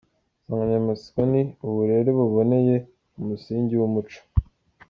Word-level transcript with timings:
Insanganyamatsiko 0.37 1.19
ni: 1.31 1.41
“Uburere 1.67 2.09
buboneye, 2.17 2.75
umusingi 3.19 3.73
w’Umuco.” 3.79 4.19